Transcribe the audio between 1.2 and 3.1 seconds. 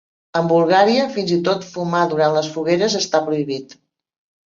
i tot fumar durant les fogueres